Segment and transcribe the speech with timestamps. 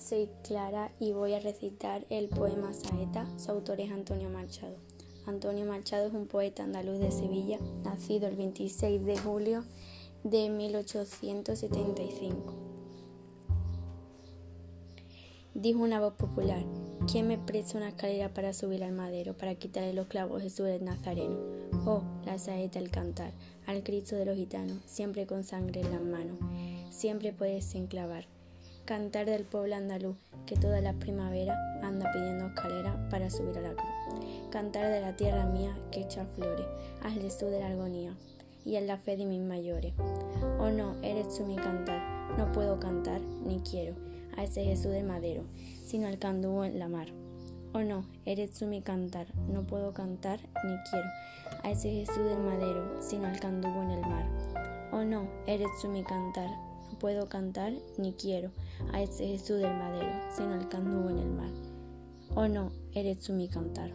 [0.00, 3.26] soy Clara y voy a recitar el poema Saeta.
[3.38, 4.76] Su autor es Antonio Machado.
[5.26, 9.64] Antonio Machado es un poeta andaluz de Sevilla, nacido el 26 de julio
[10.24, 12.54] de 1875.
[15.52, 16.64] Dijo una voz popular,
[17.10, 20.84] ¿quién me presta una escalera para subir al madero, para quitarle los clavos Jesús del
[20.84, 21.36] Nazareno?
[21.84, 23.32] Oh, la saeta al cantar,
[23.66, 26.38] al Cristo de los gitanos, siempre con sangre en las manos,
[26.90, 28.26] siempre puedes enclavar
[28.90, 33.70] cantar del pueblo andaluz que todas las primaveras anda pidiendo escaleras para subir a la
[33.70, 34.50] cruz.
[34.50, 36.66] Cantar de la tierra mía que echa flores,
[37.00, 38.16] al Jesús de la argonía
[38.64, 39.94] y en la fe de mis mayores.
[40.58, 42.00] Oh no, eres tú mi cantar,
[42.36, 43.94] no puedo cantar ni quiero
[44.36, 45.44] a ese Jesús de madero,
[45.84, 47.06] sino al candubo en la mar.
[47.72, 51.08] Oh no, eres tú mi cantar, no puedo cantar ni quiero
[51.62, 54.26] a ese Jesús del madero, sino al candubo en el mar.
[54.90, 56.50] Oh no, eres tú mi cantar,
[56.98, 58.50] puedo cantar ni quiero
[58.92, 61.50] a ese Jesús del madero, sino al candubo en el mar.
[62.34, 63.90] Oh no, eres tú mi cantar.